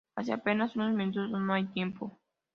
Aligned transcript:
hace 0.15 0.33
apenas 0.33 0.75
unos 0.75 0.95
minutos. 0.95 1.29
no 1.29 1.53
hay 1.53 1.65
tiempo. 1.67 2.19